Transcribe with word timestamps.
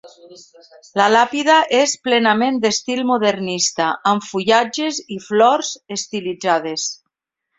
La 0.99 1.07
làpida 1.15 1.57
és 1.79 1.91
plenament 2.07 2.57
d'estil 2.63 3.03
modernista 3.11 3.91
amb 4.13 4.27
fullatges 4.29 5.03
i 5.17 5.21
flors 5.29 5.71
estilitzades. 5.97 6.91